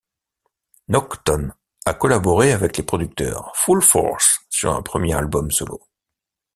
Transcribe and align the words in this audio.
Naughton 0.87 1.51
a 1.85 1.93
collaboré 1.93 2.53
avec 2.53 2.75
les 2.75 2.81
producteurs 2.83 3.51
Full 3.55 3.83
Force 3.83 4.39
sur 4.49 4.73
un 4.73 4.81
premier 4.81 5.13
album 5.13 5.51
solo. 5.51 5.79